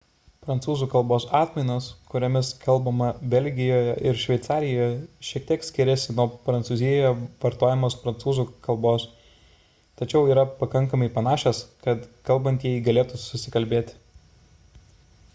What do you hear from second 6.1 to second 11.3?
nuo prancūzijoje vartojamos prancūzų kalbos tačiau yra pakankamai